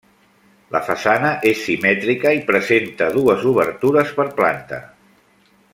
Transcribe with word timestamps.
La 0.75 0.79
façana 0.87 1.33
és 1.49 1.59
simètrica 1.67 2.33
i 2.39 2.41
presenta 2.49 3.11
dues 3.19 3.47
obertures 3.53 4.15
per 4.21 4.27
planta. 4.41 4.81